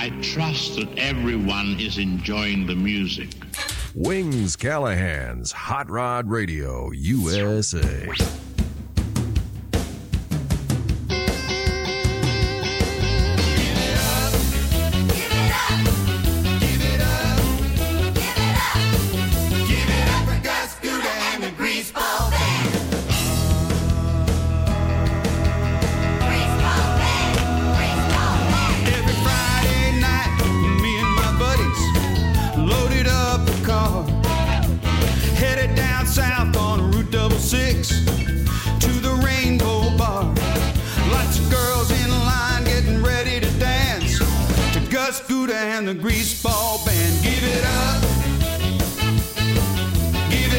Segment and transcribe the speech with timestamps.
[0.00, 3.30] I trust that everyone is enjoying the music.
[3.96, 8.08] Wings Callahan's Hot Rod Radio USA.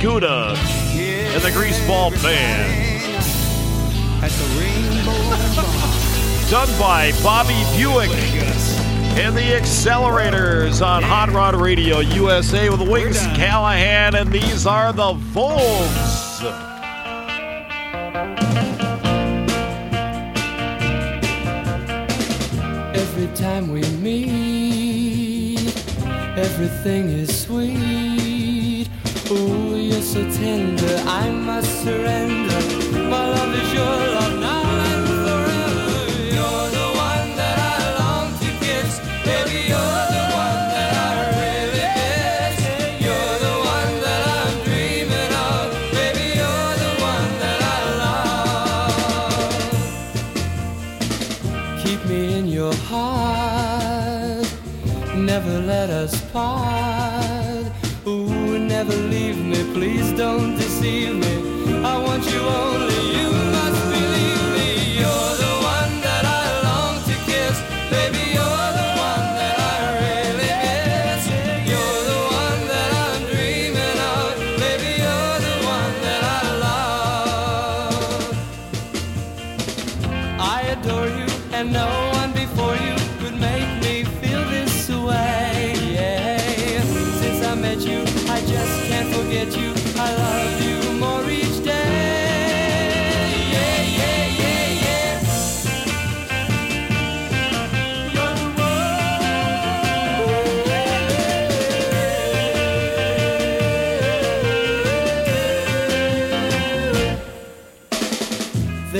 [0.00, 2.88] Gouda and the Greaseball Band.
[6.50, 8.10] Done by Bobby Buick
[9.18, 15.14] and the Accelerators on Hot Rod Radio USA with Wings Callahan, and these are the
[15.14, 16.44] Vogues.
[22.94, 25.76] Every time we meet,
[26.38, 28.17] everything is sweet.
[29.30, 32.60] Ooh, you're so tender, I must surrender.
[33.10, 35.86] My love is your love now and forever.
[36.36, 38.90] You're the one that I long to kiss,
[39.26, 39.58] baby.
[39.68, 42.56] You're the one that I really miss.
[43.04, 46.26] You're the one that I'm dreaming of, baby.
[46.40, 47.80] You're the one that I
[51.74, 51.82] love.
[51.84, 54.48] Keep me in your heart,
[55.14, 57.37] never let us part
[58.68, 59.64] never leave me.
[59.72, 61.84] Please don't deceive me.
[61.84, 63.57] I want you only, you.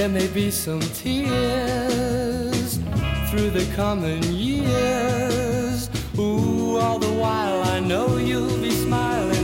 [0.08, 2.78] there may be some tears
[3.30, 5.90] through the coming years.
[6.18, 9.37] Ooh, all the while I know you'll be smiling.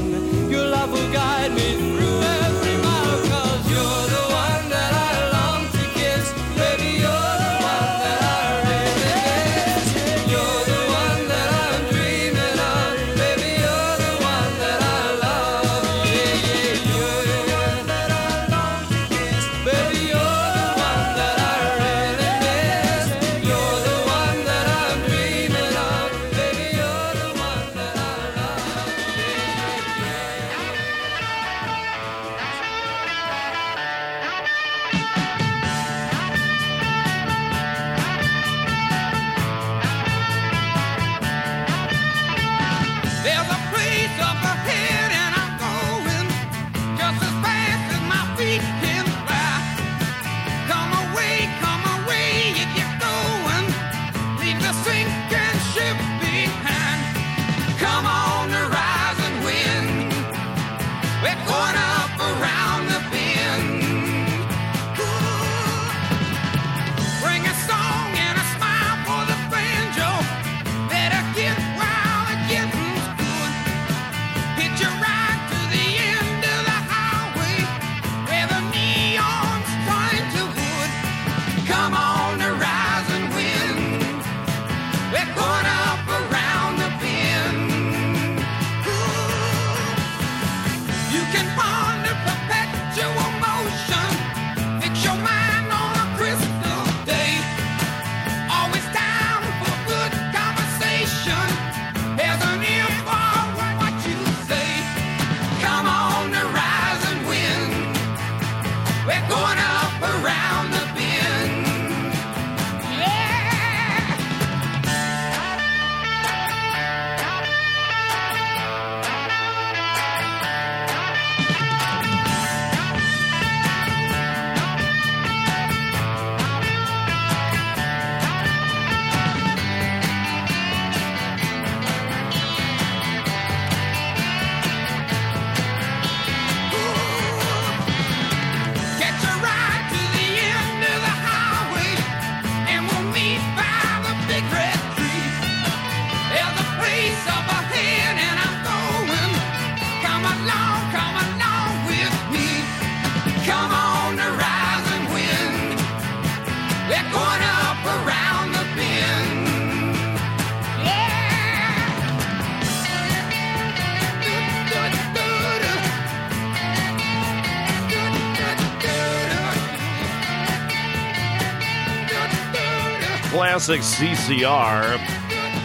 [173.65, 174.99] Classic CCR.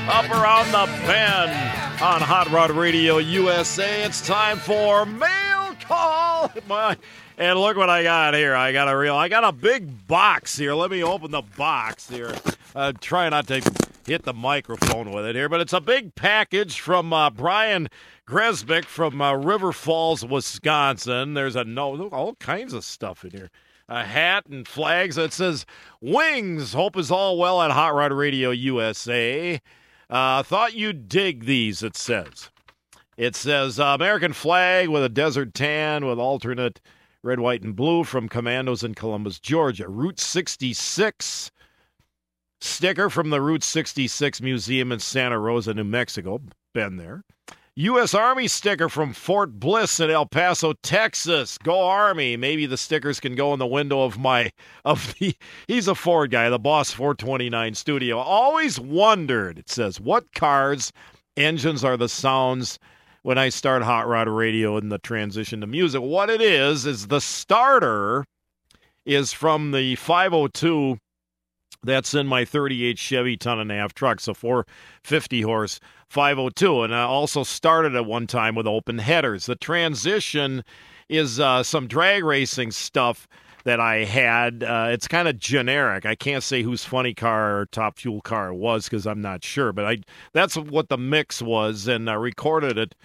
[0.07, 1.51] Up around the bend
[2.01, 4.06] on Hot Rod Radio USA.
[4.06, 6.50] It's time for mail call.
[6.69, 6.96] My,
[7.38, 8.56] and look what I got here.
[8.56, 9.16] I got a real.
[9.18, 10.74] I got a big box here.
[10.75, 12.34] Let me open the box here.
[12.74, 13.62] Uh, try not to
[14.07, 17.90] hit the microphone with it here, but it's a big package from uh, Brian
[18.25, 21.34] Gresbick from uh, River Falls, Wisconsin.
[21.34, 23.50] There's a note, all kinds of stuff in here
[23.90, 25.66] a hat and flags that says
[26.00, 26.74] Wings.
[26.74, 29.60] Hope is all well at Hot Rod Radio USA.
[30.10, 32.52] Uh, thought you'd dig these, it says.
[33.18, 36.80] It says uh, American flag with a desert tan with alternate
[37.24, 39.90] red, white, and blue from Commandos in Columbus, Georgia.
[39.90, 41.52] Route 66
[42.62, 46.42] sticker from the Route 66 Museum in Santa Rosa, New Mexico.
[46.74, 47.24] Been there.
[47.80, 48.14] U.S.
[48.14, 51.58] Army sticker from Fort Bliss in El Paso, Texas.
[51.58, 52.36] Go Army!
[52.36, 54.52] Maybe the stickers can go in the window of my
[54.84, 55.34] of the.
[55.70, 58.18] He's a Ford guy, the Boss 429 studio.
[58.18, 59.60] Always wondered.
[59.60, 60.92] It says what cars
[61.38, 62.80] engines are the sounds
[63.22, 66.02] when I start Hot Rod Radio and the transition to music.
[66.02, 68.26] What it is is the starter
[69.06, 70.98] is from the 502
[71.83, 76.83] that's in my 38 Chevy ton and a half truck, so 450 horse 502.
[76.83, 79.45] And I also started at one time with open headers.
[79.45, 80.64] The transition
[81.07, 83.28] is uh, some drag racing stuff
[83.64, 84.64] that I had.
[84.64, 86.06] Uh, it's kind of generic.
[86.06, 89.44] I can't say whose funny car or top fuel car it was because I'm not
[89.44, 89.98] sure, but I
[90.33, 92.95] that's what the mix was, and I recorded it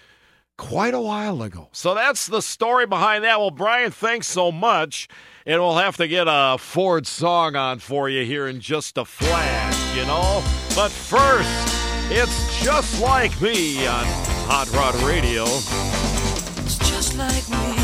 [0.57, 1.69] quite a while ago.
[1.71, 3.39] So that's the story behind that.
[3.39, 5.07] Well, Brian, thanks so much.
[5.45, 9.05] And we'll have to get a Ford song on for you here in just a
[9.05, 10.43] flash, you know?
[10.75, 11.75] But first,
[12.11, 14.05] it's just like me on
[14.47, 15.43] Hot Rod Radio.
[15.43, 17.75] It's just like me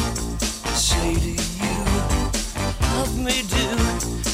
[0.75, 1.37] say to you,
[2.95, 4.30] love me do,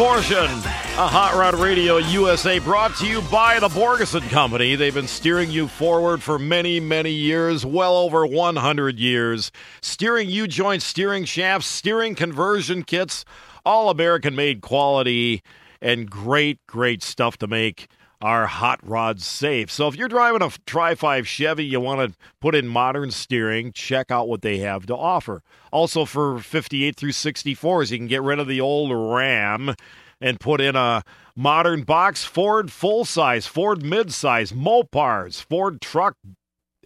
[0.00, 4.74] portion of Hot Rod Radio USA brought to you by the Borgeson Company.
[4.74, 9.52] They've been steering you forward for many, many years, well over 100 years.
[9.82, 13.26] Steering U joint steering shafts, steering conversion kits,
[13.66, 15.42] all American made quality,
[15.82, 17.86] and great, great stuff to make
[18.20, 19.70] our hot rods safe.
[19.70, 23.72] So if you're driving a Tri 5 Chevy, you want to put in modern steering,
[23.72, 25.42] check out what they have to offer.
[25.72, 29.74] Also for 58 through 64s, you can get rid of the old Ram
[30.20, 31.02] and put in a
[31.34, 36.16] modern box Ford full size, Ford mid size, Mopars, Ford truck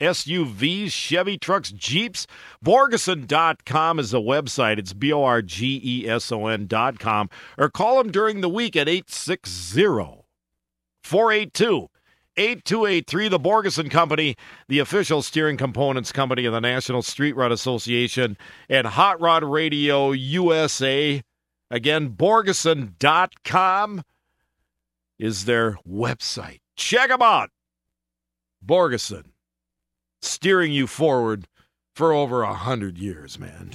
[0.01, 2.27] SUVs, Chevy trucks, Jeeps.
[2.65, 4.79] Borgeson.com is the website.
[4.79, 7.31] It's B O R G E S O N.com.
[7.57, 10.24] Or call them during the week at 860
[11.05, 11.89] 482
[12.37, 13.29] 8283.
[13.29, 14.37] The Borgeson Company,
[14.69, 18.37] the official steering components company of the National Street Rod Association,
[18.69, 21.23] and Hot Rod Radio USA.
[21.71, 24.03] Again, Borgeson.com
[25.19, 26.61] is their website.
[26.77, 27.51] Check them out.
[28.65, 29.27] Borgeson,
[30.21, 31.47] steering you forward
[31.95, 33.71] for over a hundred years, man.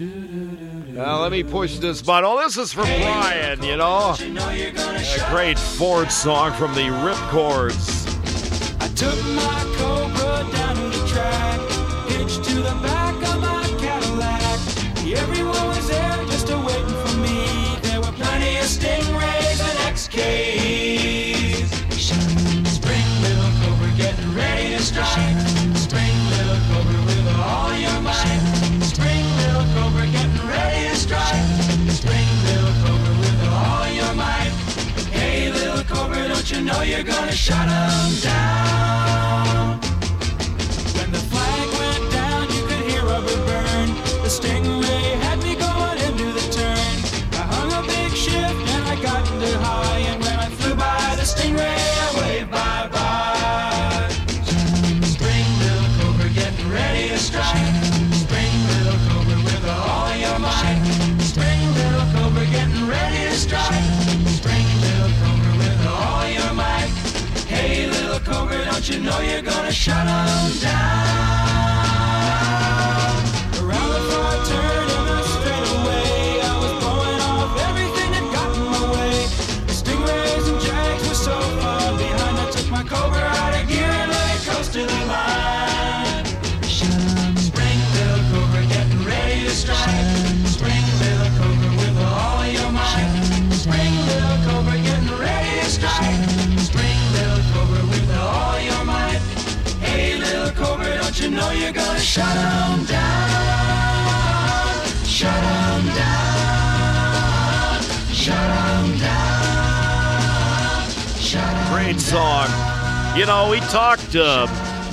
[0.94, 2.30] Now let me push this button.
[2.30, 4.16] Oh, this is for Brian, you know.
[4.20, 8.06] A great Ford song from the Rip Chords.
[8.82, 11.62] I took my Cobra down to the track,
[12.10, 12.89] hitched to the
[36.82, 38.69] you're gonna shut 'em down?
[68.90, 71.19] You know you're gonna shut shut 'em down?
[102.10, 103.30] Shut 'em down?
[105.06, 107.82] Shut 'em down.
[108.12, 109.40] Shut 'em down.
[111.22, 112.48] Shut 'em Great song.
[113.16, 114.48] You know, we talked uh,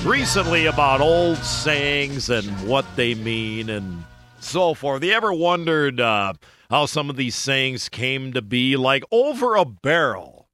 [0.05, 4.03] recently about old sayings and what they mean and
[4.39, 5.03] so forth.
[5.03, 6.33] You ever wondered uh,
[6.69, 8.77] how some of these sayings came to be?
[8.77, 10.49] Like over a barrel.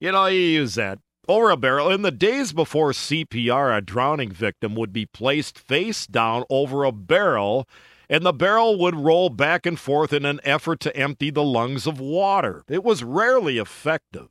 [0.00, 0.98] You know, you use that.
[1.26, 1.90] Over a barrel.
[1.90, 6.92] In the days before CPR, a drowning victim would be placed face down over a
[6.92, 7.66] barrel,
[8.10, 11.86] and the barrel would roll back and forth in an effort to empty the lungs
[11.86, 12.62] of water.
[12.68, 14.28] It was rarely effective.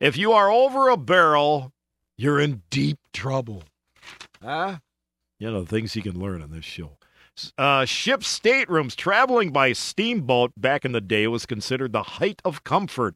[0.00, 1.72] If you are over a barrel,
[2.18, 3.62] you're in deep trouble.
[4.42, 4.78] Huh?
[5.38, 6.98] You know, the things you can learn on this show.
[7.58, 12.64] Uh, ship staterooms traveling by steamboat back in the day was considered the height of
[12.64, 13.14] comfort.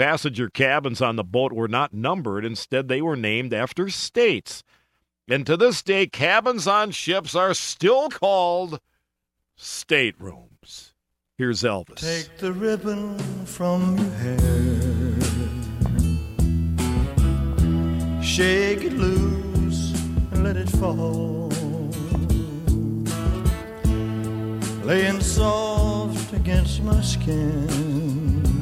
[0.00, 4.62] Passenger cabins on the boat were not numbered, instead, they were named after states.
[5.28, 8.80] And to this day, cabins on ships are still called
[9.56, 10.94] staterooms.
[11.36, 11.96] Here's Elvis.
[11.96, 14.38] Take the ribbon from your hair.
[18.22, 19.92] Shake it loose
[20.32, 21.50] and let it fall.
[24.82, 28.59] Laying soft against my skin.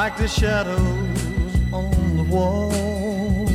[0.00, 3.46] Like the shadows on the wall.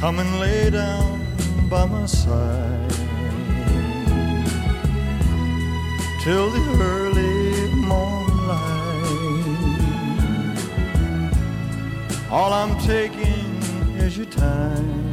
[0.00, 1.24] Come and lay down
[1.70, 2.90] by my side
[6.20, 9.68] till the early morning light.
[12.28, 13.62] All I'm taking
[14.04, 15.12] is your time.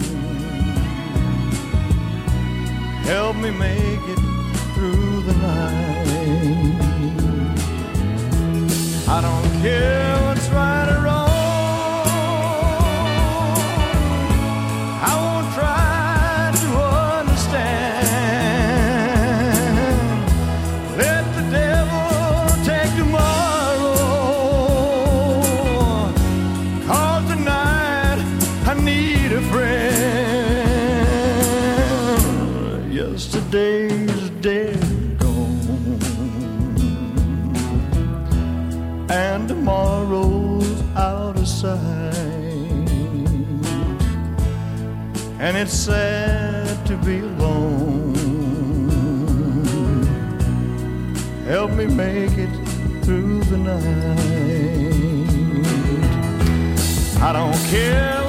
[3.06, 4.22] Help me make it
[4.74, 6.09] through the night.
[45.50, 48.14] and it's sad to be alone.
[51.48, 52.54] Help me make it
[53.04, 53.80] through the night.
[57.20, 58.29] I don't care.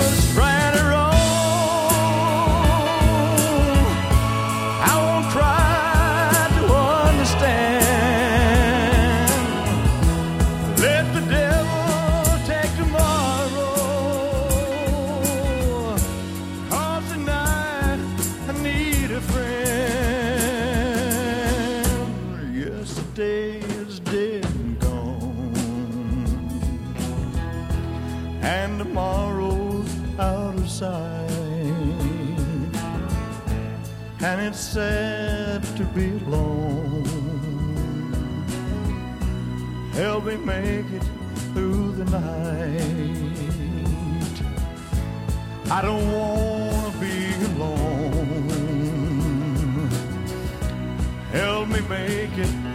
[34.50, 37.04] it's sad to be alone.
[39.93, 41.04] Help me make it
[41.52, 43.21] through the night.
[45.71, 48.50] I don't want to be alone.
[51.30, 52.70] Help me make it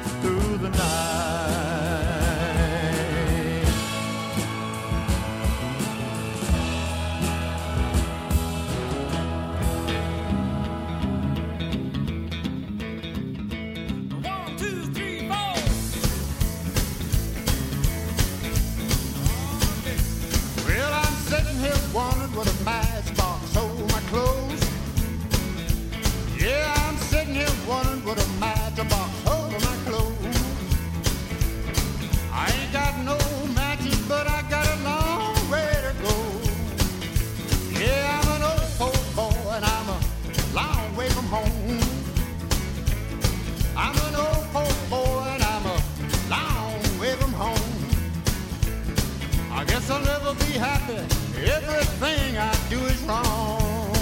[51.56, 53.96] Everything I do is wrong.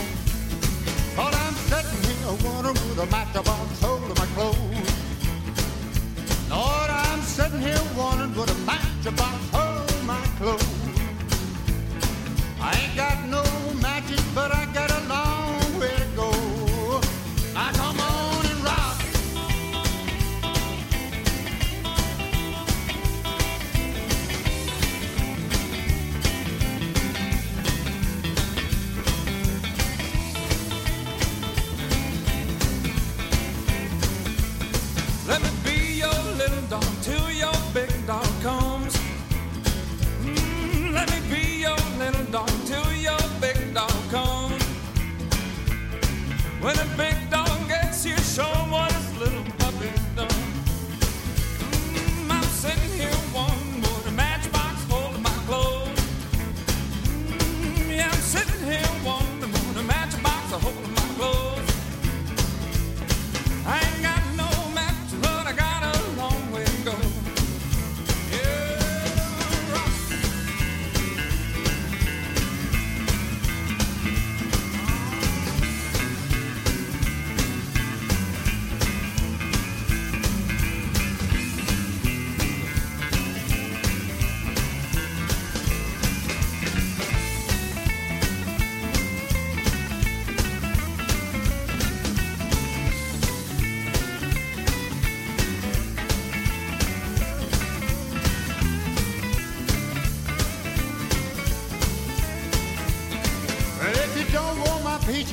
[1.15, 4.57] But I'm sitting here wondering with a matchbox on my clothes.
[6.49, 10.65] Lord, I'm sitting here wondering with a matchbox about my clothes.
[12.59, 13.43] I ain't got no
[13.81, 14.82] matches, but I got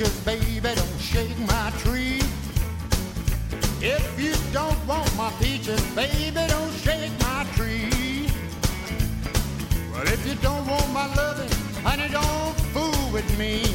[0.00, 2.20] pictures, baby, don't shake my tree.
[3.82, 8.28] If you don't want my peaches, baby, don't shake my tree.
[9.92, 11.50] Well, if you don't want my loving,
[11.82, 13.69] honey, don't fool with me.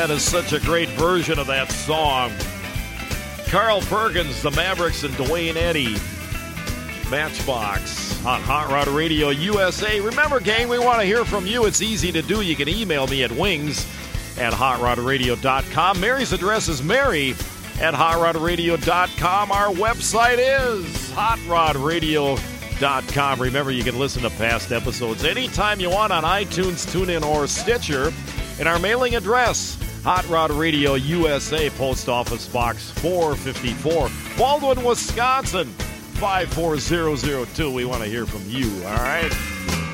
[0.00, 2.32] That is such a great version of that song.
[3.48, 5.96] Carl Perkins, the Mavericks, and Duane Eddy.
[7.10, 10.00] Matchbox on Hot Rod Radio USA.
[10.00, 11.66] Remember, gang, we want to hear from you.
[11.66, 12.40] It's easy to do.
[12.40, 13.86] You can email me at wings
[14.38, 16.00] at hotrodradio.com.
[16.00, 17.32] Mary's address is mary
[17.78, 19.52] at hotrodradio.com.
[19.52, 23.42] Our website is hotrodradio.com.
[23.42, 28.14] Remember, you can listen to past episodes anytime you want on iTunes, TuneIn, or Stitcher.
[28.58, 34.08] And our mailing address, Hot Rod Radio USA, Post Office Box 454,
[34.38, 37.70] Baldwin, Wisconsin 54002.
[37.70, 39.30] We want to hear from you, all right?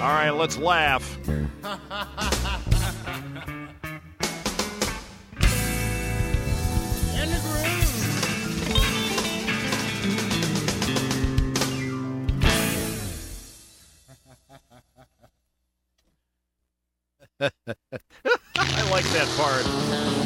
[0.01, 1.19] All right, let's laugh.
[18.75, 20.26] I like that part.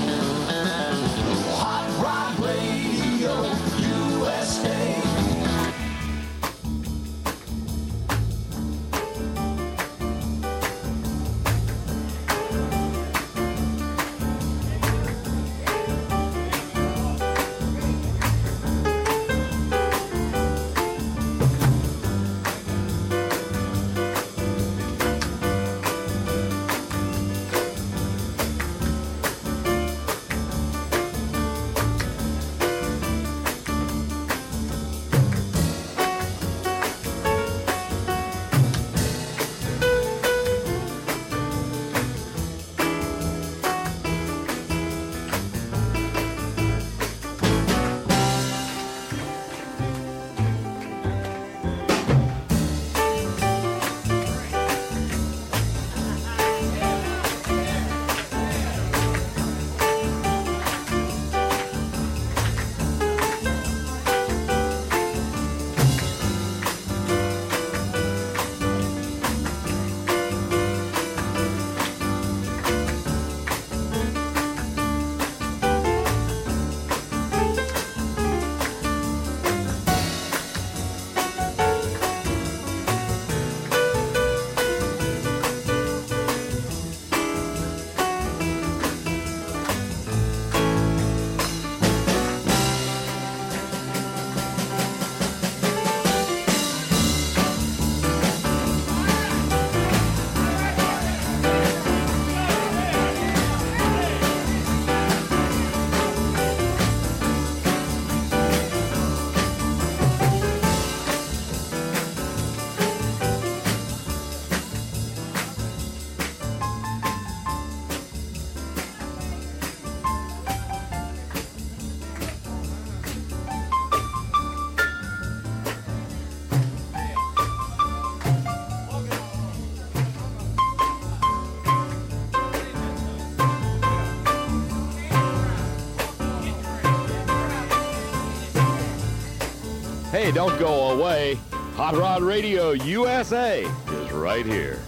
[140.30, 141.40] Hey, don't go away.
[141.74, 144.78] Hot Rod Radio USA is right here.